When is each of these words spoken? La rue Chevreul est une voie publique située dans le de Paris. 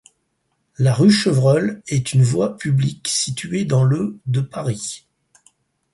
La 0.79 0.95
rue 0.95 1.11
Chevreul 1.11 1.83
est 1.87 2.13
une 2.13 2.23
voie 2.23 2.57
publique 2.57 3.07
située 3.07 3.65
dans 3.65 3.83
le 3.83 4.17
de 4.25 4.41
Paris. 4.41 5.05